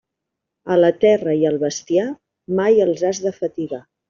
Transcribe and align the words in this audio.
A 0.75 0.77
la 0.79 0.89
terra 1.05 1.35
i 1.43 1.45
al 1.49 1.59
bestiar, 1.65 2.07
mai 2.63 2.83
els 2.89 3.05
has 3.11 3.23
de 3.29 3.35
fatigar. 3.43 3.85